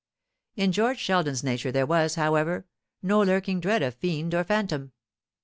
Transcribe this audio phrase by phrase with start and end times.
[0.55, 2.65] In George Sheldon's nature there was, however,
[3.03, 4.93] no lurking dread of fiend or phantom.